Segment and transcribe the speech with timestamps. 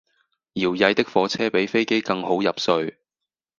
[0.55, 2.97] 搖曳的火車比飛機更好入睡